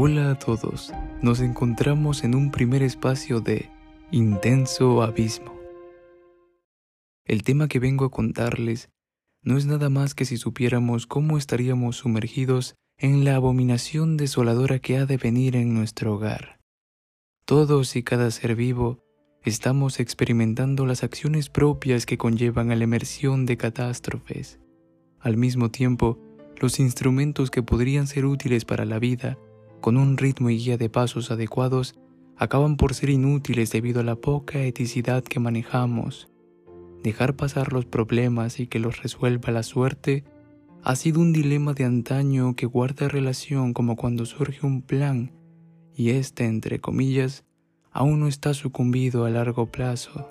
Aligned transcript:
Hola 0.00 0.30
a 0.30 0.38
todos, 0.38 0.92
nos 1.22 1.40
encontramos 1.40 2.22
en 2.22 2.36
un 2.36 2.52
primer 2.52 2.84
espacio 2.84 3.40
de 3.40 3.68
Intenso 4.12 5.02
Abismo. 5.02 5.58
El 7.24 7.42
tema 7.42 7.66
que 7.66 7.80
vengo 7.80 8.04
a 8.04 8.10
contarles 8.12 8.90
no 9.42 9.58
es 9.58 9.66
nada 9.66 9.90
más 9.90 10.14
que 10.14 10.24
si 10.24 10.36
supiéramos 10.36 11.08
cómo 11.08 11.36
estaríamos 11.36 11.96
sumergidos 11.96 12.76
en 12.96 13.24
la 13.24 13.34
abominación 13.34 14.16
desoladora 14.16 14.78
que 14.78 14.98
ha 14.98 15.04
de 15.04 15.16
venir 15.16 15.56
en 15.56 15.74
nuestro 15.74 16.14
hogar. 16.14 16.60
Todos 17.44 17.96
y 17.96 18.04
cada 18.04 18.30
ser 18.30 18.54
vivo 18.54 19.02
estamos 19.42 19.98
experimentando 19.98 20.86
las 20.86 21.02
acciones 21.02 21.48
propias 21.48 22.06
que 22.06 22.18
conllevan 22.18 22.70
a 22.70 22.76
la 22.76 22.84
emersión 22.84 23.46
de 23.46 23.56
catástrofes. 23.56 24.60
Al 25.18 25.36
mismo 25.36 25.72
tiempo, 25.72 26.20
los 26.60 26.78
instrumentos 26.78 27.50
que 27.50 27.64
podrían 27.64 28.06
ser 28.06 28.26
útiles 28.26 28.64
para 28.64 28.84
la 28.84 29.00
vida, 29.00 29.38
con 29.80 29.96
un 29.96 30.16
ritmo 30.16 30.50
y 30.50 30.58
guía 30.58 30.76
de 30.76 30.88
pasos 30.88 31.30
adecuados, 31.30 31.94
acaban 32.36 32.76
por 32.76 32.94
ser 32.94 33.10
inútiles 33.10 33.70
debido 33.70 34.00
a 34.00 34.04
la 34.04 34.16
poca 34.16 34.60
eticidad 34.62 35.22
que 35.22 35.40
manejamos. 35.40 36.28
Dejar 37.02 37.36
pasar 37.36 37.72
los 37.72 37.84
problemas 37.84 38.60
y 38.60 38.66
que 38.66 38.78
los 38.78 39.02
resuelva 39.02 39.52
la 39.52 39.62
suerte 39.62 40.24
ha 40.82 40.96
sido 40.96 41.20
un 41.20 41.32
dilema 41.32 41.74
de 41.74 41.84
antaño 41.84 42.54
que 42.54 42.66
guarda 42.66 43.08
relación 43.08 43.72
como 43.72 43.96
cuando 43.96 44.24
surge 44.26 44.64
un 44.66 44.82
plan 44.82 45.32
y 45.98 46.10
éste, 46.10 46.44
entre 46.44 46.78
comillas, 46.78 47.44
aún 47.90 48.20
no 48.20 48.28
está 48.28 48.54
sucumbido 48.54 49.24
a 49.24 49.30
largo 49.30 49.66
plazo. 49.66 50.30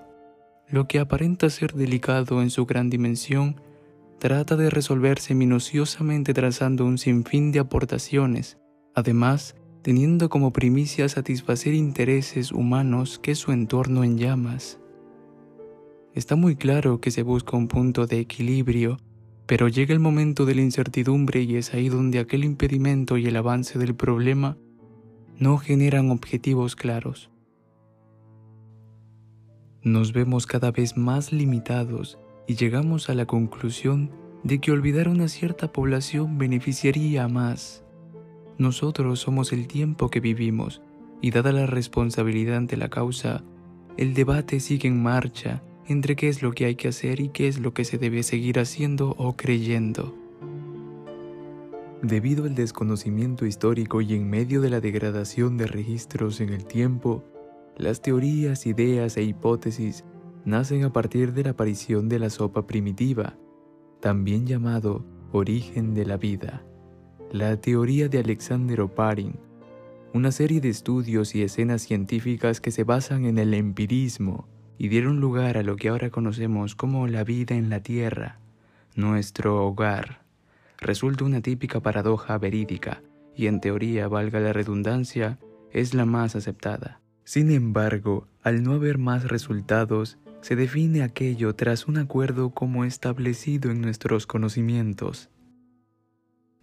Lo 0.69 0.87
que 0.87 0.99
aparenta 0.99 1.49
ser 1.49 1.73
delicado 1.73 2.41
en 2.41 2.49
su 2.49 2.65
gran 2.65 2.89
dimensión 2.89 3.59
trata 4.17 4.55
de 4.55 4.69
resolverse 4.69 5.35
minuciosamente 5.35 6.33
trazando 6.33 6.85
un 6.85 6.97
sinfín 6.97 7.51
de 7.51 7.59
aportaciones, 7.59 8.57
además 8.97 9.55
teniendo 9.83 10.27
como 10.27 10.51
primicia 10.51 11.07
satisfacer 11.07 11.75
intereses 11.75 12.51
humanos 12.51 13.19
que 13.19 13.35
su 13.35 13.51
entorno 13.51 14.03
en 14.03 14.17
llamas. 14.17 14.79
Está 16.15 16.35
muy 16.35 16.55
claro 16.55 16.99
que 16.99 17.11
se 17.11 17.21
busca 17.21 17.55
un 17.55 17.67
punto 17.67 18.07
de 18.07 18.19
equilibrio, 18.19 18.97
pero 19.45 19.67
llega 19.67 19.93
el 19.93 19.99
momento 19.99 20.47
de 20.47 20.55
la 20.55 20.63
incertidumbre 20.63 21.43
y 21.43 21.57
es 21.57 21.75
ahí 21.75 21.89
donde 21.89 22.17
aquel 22.17 22.43
impedimento 22.43 23.19
y 23.19 23.27
el 23.27 23.35
avance 23.35 23.77
del 23.77 23.93
problema 23.93 24.57
no 25.37 25.59
generan 25.59 26.09
objetivos 26.09 26.75
claros. 26.75 27.29
Nos 29.83 30.11
vemos 30.11 30.47
cada 30.47 30.71
vez 30.71 30.97
más 30.97 31.31
limitados 31.31 32.17
y 32.47 32.55
llegamos 32.55 33.11
a 33.11 33.13
la 33.13 33.27
conclusión 33.27 34.09
de 34.43 34.59
que 34.59 34.71
olvidar 34.71 35.07
una 35.07 35.27
cierta 35.27 35.71
población 35.71 36.39
beneficiaría 36.39 37.27
más. 37.27 37.83
Nosotros 38.57 39.19
somos 39.19 39.53
el 39.53 39.67
tiempo 39.67 40.09
que 40.09 40.19
vivimos 40.19 40.81
y 41.21 41.31
dada 41.31 41.51
la 41.51 41.67
responsabilidad 41.67 42.57
ante 42.57 42.77
la 42.77 42.89
causa, 42.89 43.43
el 43.97 44.13
debate 44.13 44.59
sigue 44.59 44.87
en 44.87 45.01
marcha 45.01 45.63
entre 45.87 46.15
qué 46.15 46.27
es 46.27 46.41
lo 46.41 46.51
que 46.51 46.65
hay 46.65 46.75
que 46.75 46.89
hacer 46.89 47.19
y 47.19 47.29
qué 47.29 47.47
es 47.47 47.59
lo 47.59 47.73
que 47.73 47.85
se 47.85 47.97
debe 47.97 48.23
seguir 48.23 48.59
haciendo 48.59 49.15
o 49.17 49.35
creyendo. 49.35 50.15
Debido 52.01 52.45
al 52.45 52.55
desconocimiento 52.55 53.45
histórico 53.45 54.01
y 54.01 54.13
en 54.13 54.29
medio 54.29 54.61
de 54.61 54.69
la 54.69 54.81
degradación 54.81 55.57
de 55.57 55.65
registros 55.65 56.41
en 56.41 56.49
el 56.49 56.65
tiempo, 56.65 57.23
las 57.75 58.01
teorías, 58.01 58.65
ideas 58.65 59.17
e 59.17 59.23
hipótesis 59.23 60.03
nacen 60.45 60.83
a 60.83 60.93
partir 60.93 61.33
de 61.33 61.43
la 61.43 61.51
aparición 61.51 62.09
de 62.09 62.19
la 62.19 62.29
sopa 62.29 62.67
primitiva, 62.67 63.37
también 63.99 64.45
llamado 64.45 65.05
origen 65.31 65.93
de 65.93 66.05
la 66.05 66.17
vida. 66.17 66.63
La 67.33 67.57
teoría 67.57 68.07
de 68.07 68.19
Alexander 68.19 68.79
Oparin, 68.79 69.35
una 70.13 70.31
serie 70.31 70.61
de 70.61 70.69
estudios 70.69 71.35
y 71.35 71.43
escenas 71.43 71.81
científicas 71.81 72.61
que 72.61 72.71
se 72.71 72.85
basan 72.85 73.25
en 73.25 73.37
el 73.37 73.53
empirismo 73.53 74.47
y 74.77 74.87
dieron 74.87 75.19
lugar 75.19 75.57
a 75.57 75.63
lo 75.63 75.75
que 75.75 75.89
ahora 75.89 76.09
conocemos 76.09 76.73
como 76.75 77.05
la 77.05 77.25
vida 77.25 77.55
en 77.55 77.69
la 77.69 77.81
Tierra, 77.81 78.39
nuestro 78.95 79.65
hogar. 79.65 80.21
Resulta 80.77 81.25
una 81.25 81.41
típica 81.41 81.81
paradoja 81.81 82.37
verídica 82.37 83.03
y 83.35 83.47
en 83.47 83.59
teoría, 83.59 84.07
valga 84.07 84.39
la 84.39 84.53
redundancia, 84.53 85.37
es 85.73 85.93
la 85.93 86.05
más 86.05 86.37
aceptada. 86.37 87.01
Sin 87.25 87.51
embargo, 87.51 88.29
al 88.41 88.63
no 88.63 88.71
haber 88.71 88.99
más 88.99 89.27
resultados, 89.27 90.17
se 90.39 90.55
define 90.55 91.03
aquello 91.03 91.53
tras 91.55 91.89
un 91.89 91.97
acuerdo 91.97 92.51
como 92.51 92.85
establecido 92.85 93.69
en 93.69 93.81
nuestros 93.81 94.25
conocimientos. 94.27 95.29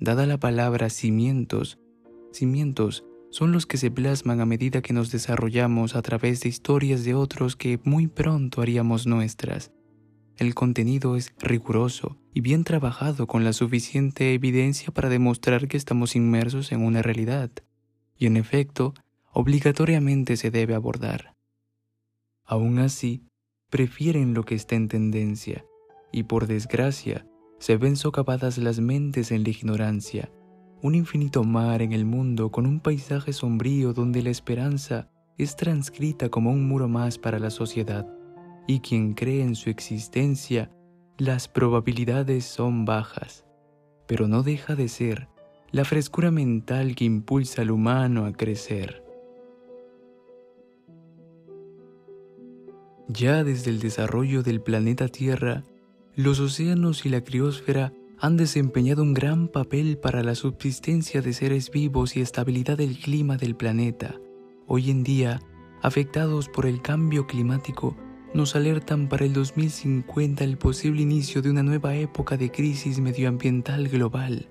Dada 0.05 0.27
la 0.27 0.37
palabra 0.37 0.91
cimientos, 0.91 1.79
cimientos 2.31 3.07
son 3.31 3.53
los 3.53 3.65
que 3.65 3.79
se 3.79 3.91
plasman 3.91 4.43
a 4.43 4.45
medida 4.45 4.83
que 4.83 4.93
nos 4.93 5.11
desarrollamos 5.11 5.97
a 5.97 6.03
través 6.03 6.43
de 6.43 6.51
historias 6.51 7.05
de 7.05 7.15
otros 7.15 7.57
que 7.57 7.81
muy 7.85 8.07
pronto 8.07 8.61
haríamos 8.61 9.07
nuestras. 9.07 9.73
El 10.37 10.55
contenido 10.55 11.17
es 11.17 11.33
riguroso 11.39 12.19
y 12.35 12.43
bien 12.43 12.65
trabajado 12.65 13.27
con 13.27 13.45
la 13.45 13.55
suficiente 13.55 14.35
evidencia 14.35 14.93
para 14.93 15.09
demostrar 15.09 15.69
que 15.69 15.79
estamos 15.79 16.17
inmersos 16.17 16.71
en 16.73 16.83
una 16.83 17.01
realidad, 17.01 17.51
y 18.19 18.27
en 18.27 18.37
efecto, 18.37 18.93
obligatoriamente 19.33 20.37
se 20.37 20.51
debe 20.51 20.75
abordar. 20.75 21.35
Aún 22.45 22.79
así, 22.79 23.23
prefieren 23.71 24.35
lo 24.35 24.45
que 24.45 24.55
está 24.55 24.75
en 24.75 24.89
tendencia, 24.89 25.65
y 26.13 26.25
por 26.25 26.47
desgracia, 26.47 27.27
se 27.65 27.79
ven 27.79 27.97
socavadas 27.97 28.59
las 28.59 28.79
mentes 28.79 29.33
en 29.33 29.43
la 29.43 29.49
ignorancia, 29.49 30.31
un 30.83 30.95
infinito 30.95 31.45
mar 31.45 31.81
en 31.81 31.95
el 31.95 32.05
mundo 32.05 32.53
con 32.53 32.67
un 32.67 32.79
paisaje 32.79 33.33
sombrío 33.33 33.95
donde 33.95 34.23
la 34.23 34.29
esperanza 34.29 35.09
es 35.39 35.57
transcrita 35.57 36.29
como 36.29 36.51
un 36.51 36.69
muro 36.69 36.89
más 36.89 37.17
para 37.17 37.39
la 37.39 37.49
sociedad, 37.49 38.07
y 38.67 38.81
quien 38.81 39.15
cree 39.15 39.41
en 39.41 39.55
su 39.55 39.71
existencia, 39.71 40.71
las 41.17 41.49
probabilidades 41.49 42.45
son 42.45 42.85
bajas, 42.85 43.47
pero 44.07 44.29
no 44.29 44.43
deja 44.43 44.75
de 44.75 44.89
ser 44.89 45.29
la 45.73 45.87
frescura 45.87 46.31
mental 46.31 46.95
que 46.95 47.07
impulsa 47.07 47.63
al 47.63 47.71
humano 47.71 48.27
a 48.27 48.33
crecer. 48.33 49.03
Ya 53.09 53.43
desde 53.43 53.71
el 53.71 53.81
desarrollo 53.81 54.43
del 54.43 54.61
planeta 54.61 55.09
Tierra, 55.09 55.65
los 56.17 56.39
océanos 56.39 57.05
y 57.07 57.09
la 57.09 57.23
criósfera 57.23 57.93
han 58.19 58.37
desempeñado 58.37 59.03
un 59.03 59.15
gran 59.15 59.49
papel 59.49 59.99
para 59.99 60.23
la 60.23 60.35
subsistencia 60.35 61.21
de 61.23 61.33
seres 61.33 61.71
vivos 61.71 62.17
y 62.17 62.21
estabilidad 62.21 62.79
del 62.79 62.99
clima 62.99 63.37
del 63.37 63.57
planeta. 63.57 64.21
Hoy 64.67 64.91
en 64.91 65.03
día, 65.03 65.41
afectados 65.83 66.49
por 66.49 66.67
el 66.67 66.81
cambio 66.81 67.27
climático, 67.27 67.97
nos 68.33 68.57
alertan 68.57 69.09
para 69.09 69.25
el 69.25 69.33
2050 69.33 70.45
el 70.45 70.57
posible 70.57 71.03
inicio 71.03 71.43
de 71.43 71.51
una 71.51 71.63
nueva 71.63 71.97
época 71.97 72.37
de 72.37 72.51
crisis 72.51 73.01
medioambiental 73.01 73.89
global. 73.89 74.49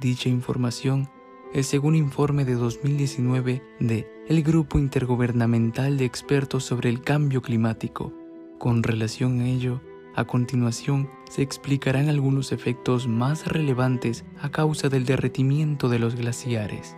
Dicha 0.00 0.28
información 0.28 1.08
es 1.52 1.66
según 1.66 1.94
informe 1.94 2.44
de 2.44 2.54
2019 2.54 3.62
de 3.80 4.08
el 4.28 4.42
Grupo 4.42 4.78
Intergubernamental 4.78 5.96
de 5.96 6.04
Expertos 6.04 6.64
sobre 6.64 6.90
el 6.90 7.00
Cambio 7.00 7.42
Climático. 7.42 8.12
Con 8.58 8.82
relación 8.82 9.40
a 9.40 9.48
ello, 9.48 9.80
a 10.14 10.24
continuación 10.24 11.08
se 11.28 11.42
explicarán 11.42 12.08
algunos 12.08 12.52
efectos 12.52 13.06
más 13.06 13.46
relevantes 13.46 14.24
a 14.40 14.50
causa 14.50 14.88
del 14.88 15.06
derretimiento 15.06 15.88
de 15.88 15.98
los 15.98 16.16
glaciares. 16.16 16.96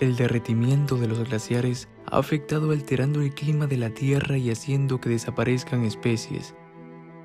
El 0.00 0.16
derretimiento 0.16 0.96
de 0.96 1.08
los 1.08 1.28
glaciares 1.28 1.88
ha 2.06 2.18
afectado 2.18 2.70
alterando 2.70 3.20
el 3.22 3.34
clima 3.34 3.66
de 3.66 3.76
la 3.76 3.90
Tierra 3.90 4.36
y 4.36 4.50
haciendo 4.50 5.00
que 5.00 5.08
desaparezcan 5.08 5.84
especies. 5.84 6.54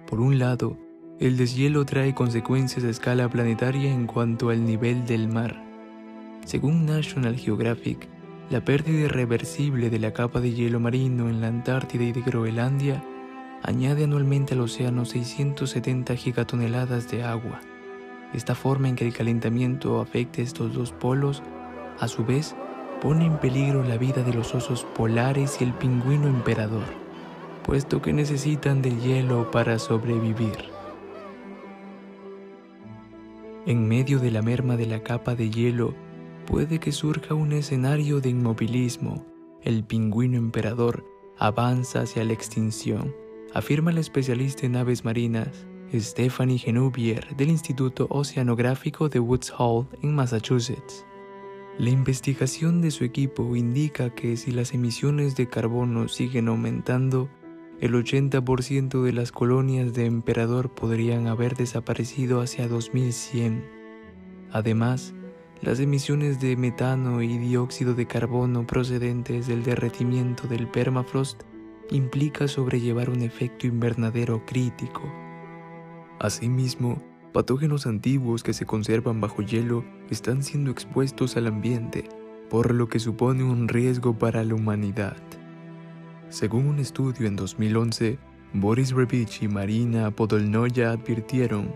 Por 0.07 0.19
un 0.19 0.39
lado, 0.39 0.77
el 1.19 1.35
deshielo 1.35 1.85
trae 1.85 2.15
consecuencias 2.15 2.85
a 2.85 2.89
escala 2.89 3.29
planetaria 3.29 3.91
en 3.91 4.07
cuanto 4.07 4.49
al 4.49 4.65
nivel 4.65 5.05
del 5.05 5.27
mar. 5.27 5.61
Según 6.45 6.85
National 6.85 7.35
Geographic, 7.35 8.07
la 8.49 8.63
pérdida 8.63 9.01
irreversible 9.01 9.89
de 9.89 9.99
la 9.99 10.13
capa 10.13 10.39
de 10.39 10.53
hielo 10.53 10.79
marino 10.79 11.29
en 11.29 11.41
la 11.41 11.47
Antártida 11.47 12.03
y 12.03 12.11
de 12.11 12.21
Groenlandia 12.21 13.03
añade 13.63 14.05
anualmente 14.05 14.53
al 14.53 14.61
océano 14.61 15.05
670 15.05 16.15
gigatoneladas 16.15 17.09
de 17.09 17.23
agua. 17.23 17.59
Esta 18.33 18.55
forma 18.55 18.89
en 18.89 18.95
que 18.95 19.05
el 19.05 19.13
calentamiento 19.13 20.01
afecte 20.01 20.41
estos 20.41 20.73
dos 20.73 20.91
polos, 20.91 21.41
a 21.99 22.07
su 22.07 22.25
vez, 22.25 22.55
pone 23.01 23.25
en 23.25 23.37
peligro 23.39 23.83
la 23.83 23.97
vida 23.97 24.23
de 24.23 24.33
los 24.33 24.53
osos 24.53 24.85
polares 24.95 25.59
y 25.59 25.63
el 25.63 25.73
pingüino 25.73 26.27
emperador, 26.27 26.85
puesto 27.63 28.01
que 28.01 28.13
necesitan 28.13 28.81
del 28.81 28.99
hielo 29.01 29.51
para 29.51 29.79
sobrevivir. 29.79 30.57
En 33.65 33.87
medio 33.87 34.19
de 34.19 34.31
la 34.31 34.41
merma 34.41 34.77
de 34.77 34.85
la 34.85 35.03
capa 35.03 35.35
de 35.35 35.49
hielo, 35.49 35.93
puede 36.45 36.79
que 36.79 36.91
surja 36.91 37.35
un 37.35 37.51
escenario 37.51 38.19
de 38.21 38.29
inmovilismo. 38.29 39.25
El 39.61 39.83
pingüino 39.83 40.37
emperador 40.37 41.05
avanza 41.37 42.01
hacia 42.01 42.23
la 42.23 42.33
extinción, 42.33 43.13
afirma 43.53 43.91
el 43.91 43.97
especialista 43.97 44.65
en 44.65 44.75
aves 44.75 45.03
marinas 45.05 45.67
Stephanie 45.93 46.59
Genubier 46.59 47.35
del 47.35 47.49
Instituto 47.49 48.07
Oceanográfico 48.09 49.09
de 49.09 49.19
Woods 49.19 49.51
Hole 49.57 49.87
en 50.01 50.13
Massachusetts. 50.13 51.05
La 51.79 51.89
investigación 51.89 52.81
de 52.81 52.91
su 52.91 53.03
equipo 53.03 53.55
indica 53.55 54.13
que 54.13 54.37
si 54.37 54.51
las 54.51 54.73
emisiones 54.73 55.35
de 55.35 55.47
carbono 55.47 56.07
siguen 56.07 56.49
aumentando, 56.49 57.29
el 57.79 57.93
80% 57.93 59.01
de 59.01 59.13
las 59.13 59.31
colonias 59.31 59.93
de 59.93 60.05
emperador 60.05 60.69
podrían 60.69 61.27
haber 61.27 61.55
desaparecido 61.55 62.41
hacia 62.41 62.67
2100. 62.67 63.63
Además, 64.51 65.13
las 65.61 65.79
emisiones 65.79 66.39
de 66.39 66.55
metano 66.55 67.21
y 67.21 67.37
dióxido 67.37 67.93
de 67.93 68.05
carbono 68.05 68.67
procedentes 68.67 69.47
del 69.47 69.63
derretimiento 69.63 70.47
del 70.47 70.67
permafrost 70.67 71.43
implica 71.91 72.47
sobrellevar 72.47 73.09
un 73.09 73.21
efecto 73.21 73.67
invernadero 73.67 74.45
crítico. 74.45 75.01
Asimismo, 76.19 77.01
patógenos 77.33 77.87
antiguos 77.87 78.43
que 78.43 78.53
se 78.53 78.65
conservan 78.65 79.21
bajo 79.21 79.41
hielo 79.41 79.83
están 80.09 80.43
siendo 80.43 80.71
expuestos 80.71 81.37
al 81.37 81.47
ambiente, 81.47 82.07
por 82.49 82.73
lo 82.73 82.89
que 82.89 82.99
supone 82.99 83.43
un 83.43 83.67
riesgo 83.67 84.17
para 84.17 84.43
la 84.43 84.55
humanidad. 84.55 85.17
Según 86.29 86.67
un 86.67 86.79
estudio 86.79 87.27
en 87.27 87.35
2011, 87.35 88.19
Boris 88.53 88.91
Revich 88.91 89.43
y 89.43 89.47
Marina 89.47 90.11
Podolnoya 90.11 90.91
advirtieron, 90.91 91.75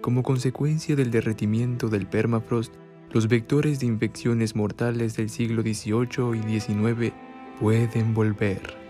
como 0.00 0.22
consecuencia 0.22 0.96
del 0.96 1.10
derretimiento 1.10 1.88
del 1.88 2.06
permafrost, 2.06 2.74
los 3.12 3.28
vectores 3.28 3.80
de 3.80 3.86
infecciones 3.86 4.56
mortales 4.56 5.16
del 5.16 5.28
siglo 5.28 5.62
XVIII 5.62 6.34
y 6.34 6.60
XIX 6.60 7.12
pueden 7.60 8.14
volver. 8.14 8.81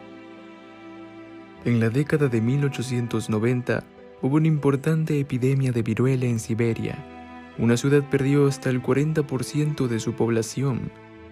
En 1.65 1.79
la 1.79 1.91
década 1.91 2.27
de 2.27 2.41
1890 2.41 3.85
hubo 4.21 4.37
una 4.37 4.49
importante 4.49 5.21
epidemia 5.21 5.71
de 5.71 5.83
viruela 5.83 6.27
en 6.27 6.41
Siberia. 6.41 6.99
Una 7.57 7.77
ciudad 7.77 8.03
perdió 8.11 8.49
hasta 8.49 8.69
el 8.69 8.83
40% 8.83 9.87
de 9.87 10.01
su 10.01 10.15
población. 10.15 10.91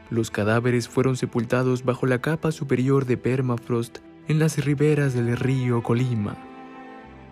Los 0.09 0.31
cadáveres 0.31 0.89
fueron 0.89 1.17
sepultados 1.17 1.85
bajo 1.85 2.07
la 2.07 2.21
capa 2.21 2.53
superior 2.53 3.07
de 3.07 3.17
permafrost 3.17 3.99
en 4.29 4.39
las 4.39 4.65
riberas 4.65 5.15
del 5.15 5.37
río 5.37 5.83
Colima. 5.83 6.37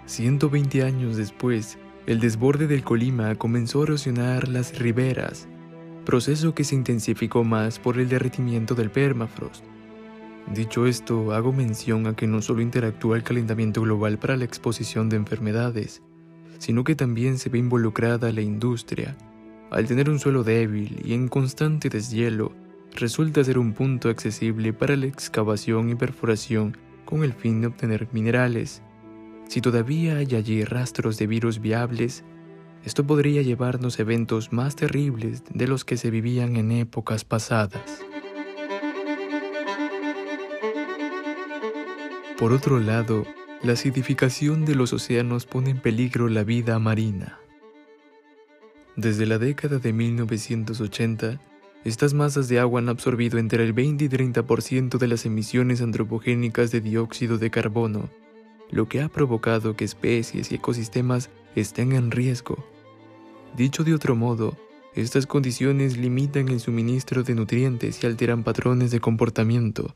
120 0.07 0.83
años 0.83 1.17
después, 1.17 1.79
el 2.07 2.19
desborde 2.19 2.67
del 2.67 2.83
Colima 2.83 3.37
comenzó 3.37 3.83
a 3.83 3.85
erosionar 3.85 4.49
las 4.49 4.77
riberas, 4.77 5.47
proceso 6.05 6.53
que 6.53 6.65
se 6.65 6.75
intensificó 6.75 7.45
más 7.45 7.79
por 7.79 8.01
el 8.01 8.09
derretimiento 8.09 8.75
del 8.75 8.91
permafrost. 8.91 9.65
Dicho 10.55 10.87
esto, 10.87 11.33
hago 11.33 11.53
mención 11.53 12.07
a 12.07 12.17
que 12.17 12.27
no 12.27 12.41
solo 12.41 12.63
interactúa 12.63 13.17
el 13.17 13.23
calentamiento 13.23 13.83
global 13.83 14.19
para 14.19 14.37
la 14.37 14.45
exposición 14.45 15.09
de 15.09 15.17
enfermedades, 15.17 16.03
sino 16.59 16.85
que 16.85 16.95
también 16.95 17.39
se 17.39 17.51
ve 17.51 17.59
involucrada 17.59 18.33
la 18.33 18.41
industria. 18.41 19.17
Al 19.71 19.87
tener 19.87 20.09
un 20.09 20.19
suelo 20.19 20.45
débil 20.45 21.03
y 21.05 21.13
en 21.13 21.29
constante 21.29 21.91
deshielo, 21.91 22.53
resulta 22.95 23.45
ser 23.45 23.59
un 23.59 23.75
punto 23.75 24.09
accesible 24.09 24.73
para 24.73 24.97
la 24.97 25.07
excavación 25.07 25.91
y 25.91 25.95
perforación 25.95 26.77
con 27.05 27.25
el 27.25 27.35
fin 27.35 27.61
de 27.61 27.67
obtener 27.67 28.09
minerales. 28.13 28.83
Si 29.49 29.61
todavía 29.61 30.17
hay 30.17 30.35
allí 30.35 30.65
rastros 30.65 31.19
de 31.19 31.27
virus 31.27 31.61
viables, 31.61 32.25
esto 32.85 33.07
podría 33.07 33.43
llevarnos 33.43 33.99
a 33.99 34.03
eventos 34.03 34.53
más 34.53 34.77
terribles 34.77 35.43
de 35.53 35.69
los 35.69 35.85
que 35.85 35.99
se 35.99 36.11
vivían 36.11 36.57
en 36.57 36.73
épocas 36.73 37.25
pasadas. 37.25 38.03
Por 42.39 42.53
otro 42.53 42.79
lado, 42.79 43.27
la 43.65 43.73
acidificación 43.73 44.65
de 44.65 44.77
los 44.77 44.93
océanos 44.93 45.45
pone 45.45 45.71
en 45.71 45.81
peligro 45.81 46.29
la 46.29 46.45
vida 46.45 46.79
marina. 46.79 47.41
Desde 48.95 49.27
la 49.27 49.39
década 49.39 49.81
de 49.81 49.93
1980, 49.93 51.41
estas 51.85 52.15
masas 52.15 52.49
de 52.49 52.61
agua 52.61 52.81
han 52.81 52.89
absorbido 52.89 53.39
entre 53.41 53.65
el 53.65 53.73
20 53.73 54.05
y 54.05 54.09
30% 54.09 54.99
de 54.99 55.09
las 55.09 55.27
emisiones 55.27 55.83
antropogénicas 55.83 56.71
de 56.71 56.81
dióxido 56.81 57.39
de 57.39 57.51
carbono, 57.51 58.09
lo 58.71 58.89
que 58.89 59.03
ha 59.03 59.09
provocado 59.09 59.75
que 59.75 59.85
especies 59.85 60.53
y 60.53 60.55
ecosistemas 60.55 61.31
estén 61.57 61.91
en 61.91 62.13
riesgo. 62.13 62.65
Dicho 63.57 63.83
de 63.83 63.95
otro 63.95 64.15
modo, 64.15 64.57
estas 64.95 65.27
condiciones 65.27 65.97
limitan 65.97 66.49
el 66.51 66.61
suministro 66.61 67.25
de 67.25 67.35
nutrientes 67.35 68.05
y 68.05 68.07
alteran 68.07 68.45
patrones 68.45 68.93
de 68.93 69.01
comportamiento, 69.01 69.93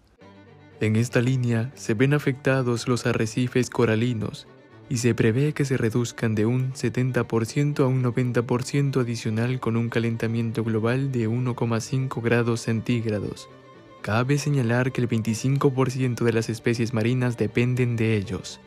en 0.87 0.96
esta 0.96 1.20
línea 1.20 1.70
se 1.75 1.94
ven 1.94 2.14
afectados 2.14 2.88
los 2.88 3.06
arrecifes 3.06 3.70
coralinos 3.70 4.49
y 4.88 4.99
se 4.99 5.14
prevé 5.14 5.52
que 5.52 5.64
se 5.64 5.76
reduzcan 5.76 6.34
de 6.34 6.44
un 6.44 6.73
70% 6.73 7.81
a 7.81 7.87
un 7.87 8.02
90% 8.02 9.00
adicional 9.00 9.61
con 9.61 9.76
un 9.76 9.88
calentamiento 9.88 10.64
global 10.64 11.12
de 11.12 11.29
1,5 11.29 12.20
grados 12.20 12.61
centígrados. 12.62 13.49
Cabe 14.02 14.37
señalar 14.38 14.93
que 14.93 15.00
el 15.00 15.08
25% 15.08 16.25
de 16.25 16.32
las 16.32 16.49
especies 16.49 16.93
marinas 16.93 17.37
dependen 17.37 17.96
de 17.96 18.17
ellos. 18.17 18.61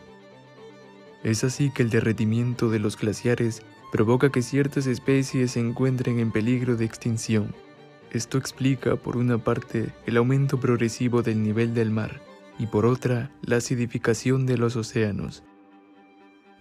Es 1.23 1.43
así 1.43 1.69
que 1.69 1.83
el 1.83 1.89
derretimiento 1.89 2.69
de 2.69 2.79
los 2.79 2.97
glaciares 2.97 3.61
provoca 3.91 4.31
que 4.31 4.41
ciertas 4.41 4.87
especies 4.87 5.51
se 5.51 5.59
encuentren 5.59 6.19
en 6.19 6.31
peligro 6.31 6.77
de 6.77 6.85
extinción. 6.85 7.53
Esto 8.11 8.37
explica, 8.37 8.95
por 8.95 9.17
una 9.17 9.37
parte, 9.37 9.91
el 10.05 10.17
aumento 10.17 10.59
progresivo 10.59 11.21
del 11.21 11.43
nivel 11.43 11.73
del 11.73 11.91
mar 11.91 12.21
y 12.57 12.67
por 12.67 12.85
otra, 12.85 13.31
la 13.41 13.57
acidificación 13.57 14.45
de 14.45 14.57
los 14.57 14.75
océanos. 14.75 15.43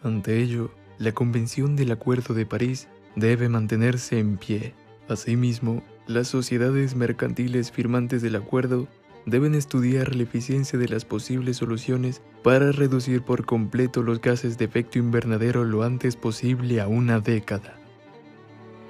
Ante 0.02 0.42
ello, 0.42 0.70
la 0.98 1.12
Convención 1.12 1.76
del 1.76 1.92
Acuerdo 1.92 2.34
de 2.34 2.46
París 2.46 2.88
debe 3.16 3.48
mantenerse 3.48 4.18
en 4.18 4.36
pie. 4.36 4.74
Asimismo, 5.08 5.82
las 6.06 6.28
sociedades 6.28 6.94
mercantiles 6.96 7.70
firmantes 7.70 8.22
del 8.22 8.36
acuerdo 8.36 8.88
deben 9.26 9.54
estudiar 9.54 10.14
la 10.14 10.24
eficiencia 10.24 10.78
de 10.78 10.88
las 10.88 11.04
posibles 11.04 11.56
soluciones 11.56 12.22
para 12.42 12.72
reducir 12.72 13.22
por 13.22 13.46
completo 13.46 14.02
los 14.02 14.20
gases 14.20 14.58
de 14.58 14.66
efecto 14.66 14.98
invernadero 14.98 15.64
lo 15.64 15.82
antes 15.82 16.16
posible 16.16 16.80
a 16.80 16.88
una 16.88 17.20
década. 17.20 17.78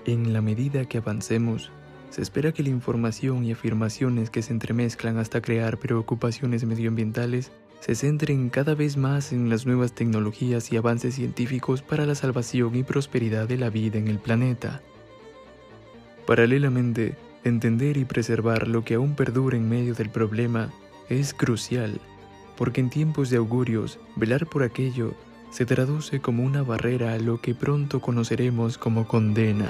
En 0.07 0.33
la 0.33 0.43
medida 0.43 0.87
que 0.87 0.99
avancemos, 0.99 1.71
se 2.14 2.22
espera 2.22 2.52
que 2.52 2.62
la 2.62 2.69
información 2.69 3.44
y 3.44 3.50
afirmaciones 3.50 4.31
que 4.31 4.40
se 4.40 4.52
entremezclan 4.52 5.19
hasta 5.19 5.43
crear 5.43 5.78
preocupaciones 5.78 6.64
medioambientales 6.64 7.50
se 7.81 7.96
centren 7.96 8.50
cada 8.50 8.76
vez 8.76 8.96
más 8.96 9.32
en 9.32 9.50
las 9.50 9.66
nuevas 9.66 9.96
tecnologías 9.96 10.70
y 10.70 10.76
avances 10.76 11.16
científicos 11.16 11.83
para 11.83 12.06
la 12.06 12.14
salvación 12.14 12.76
y 12.76 12.85
prosperidad 12.85 13.49
de 13.49 13.59
la 13.59 13.68
vida 13.68 13.99
en 13.99 14.06
el 14.06 14.21
planeta. 14.21 14.80
Paralelamente, 16.25 17.16
entender 17.42 17.97
y 17.97 18.04
preservar 18.04 18.68
lo 18.68 18.85
que 18.85 18.94
aún 18.94 19.16
perdura 19.16 19.56
en 19.56 19.68
medio 19.68 19.94
del 19.94 20.09
problema 20.09 20.73
es 21.09 21.35
crucial, 21.35 22.00
porque 22.56 22.80
en 22.80 22.90
tiempos 22.90 23.28
de 23.28 23.38
augurios, 23.38 23.99
velar 24.14 24.47
por 24.47 24.62
aquello 24.62 25.14
se 25.50 25.66
traduce 25.66 26.21
como 26.21 26.44
una 26.44 26.62
barrera 26.62 27.14
a 27.14 27.18
lo 27.18 27.40
que 27.40 27.56
pronto 27.56 28.00
conoceremos 28.00 28.78
como 28.78 29.09
condena. 29.09 29.68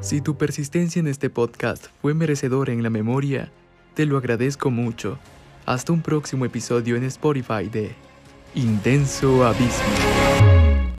Si 0.00 0.22
tu 0.22 0.36
persistencia 0.36 0.98
en 0.98 1.06
este 1.06 1.28
podcast 1.28 1.88
fue 2.00 2.14
merecedora 2.14 2.72
en 2.72 2.82
la 2.82 2.88
memoria, 2.88 3.52
te 3.94 4.06
lo 4.06 4.16
agradezco 4.16 4.70
mucho. 4.70 5.18
Hasta 5.66 5.92
un 5.92 6.00
próximo 6.00 6.46
episodio 6.46 6.96
en 6.96 7.04
Spotify 7.04 7.68
de 7.70 7.94
Intenso 8.54 9.44
Abismo. 9.44 10.19